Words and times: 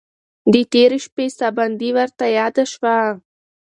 د 0.53 0.55
تېرې 0.71 0.97
شپې 1.05 1.25
ساه 1.37 1.51
بندي 1.57 1.89
ورته 1.97 2.25
یاده 2.37 2.63
شوه. 2.73 2.95